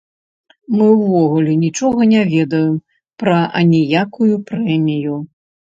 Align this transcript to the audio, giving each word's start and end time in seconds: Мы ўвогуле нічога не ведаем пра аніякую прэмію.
Мы 0.75 0.87
ўвогуле 1.01 1.53
нічога 1.65 2.09
не 2.15 2.23
ведаем 2.33 2.73
пра 3.21 3.39
аніякую 3.63 4.33
прэмію. 4.51 5.15